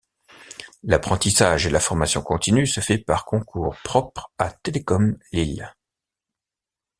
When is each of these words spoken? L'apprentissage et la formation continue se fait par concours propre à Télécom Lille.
L'apprentissage 0.81 1.67
et 1.67 1.69
la 1.69 1.79
formation 1.79 2.23
continue 2.23 2.65
se 2.65 2.79
fait 2.79 2.97
par 2.97 3.23
concours 3.23 3.75
propre 3.83 4.31
à 4.39 4.49
Télécom 4.49 5.15
Lille. 5.31 5.75